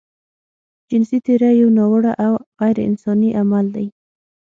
[0.91, 3.87] جنسي تېری يو ناوړه او غيرانساني عمل دی.